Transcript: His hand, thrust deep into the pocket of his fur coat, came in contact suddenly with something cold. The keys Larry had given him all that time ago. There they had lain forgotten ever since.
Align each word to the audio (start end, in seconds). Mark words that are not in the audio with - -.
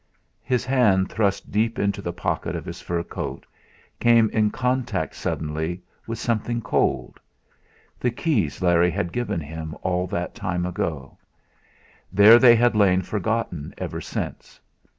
His 0.41 0.65
hand, 0.65 1.11
thrust 1.11 1.51
deep 1.51 1.77
into 1.77 2.01
the 2.01 2.11
pocket 2.11 2.55
of 2.55 2.65
his 2.65 2.81
fur 2.81 3.03
coat, 3.03 3.45
came 3.99 4.31
in 4.31 4.49
contact 4.49 5.13
suddenly 5.13 5.83
with 6.07 6.17
something 6.17 6.59
cold. 6.59 7.19
The 7.99 8.09
keys 8.09 8.63
Larry 8.63 8.89
had 8.89 9.13
given 9.13 9.41
him 9.41 9.75
all 9.83 10.07
that 10.07 10.33
time 10.33 10.65
ago. 10.65 11.19
There 12.11 12.39
they 12.39 12.55
had 12.55 12.75
lain 12.75 13.03
forgotten 13.03 13.75
ever 13.77 14.01
since. 14.01 14.59